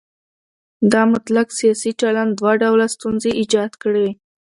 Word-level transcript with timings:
دا 0.91 1.01
مطلق 1.13 1.47
سیاسي 1.59 1.91
چلن 2.01 2.27
دوه 2.39 2.51
ډوله 2.61 2.85
ستونزې 2.95 3.31
ایجاد 3.39 3.71
کړي. 3.83 4.09